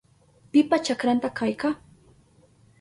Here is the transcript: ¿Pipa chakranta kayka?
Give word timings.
¿Pipa 0.51 0.77
chakranta 0.85 1.29
kayka? 1.39 1.69